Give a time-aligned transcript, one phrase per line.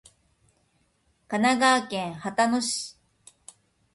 [1.27, 2.97] 神奈川県秦野市